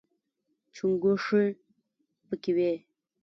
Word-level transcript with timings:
چونګښې 0.75 1.45
پکې 2.27 2.51
وي. 2.57 2.73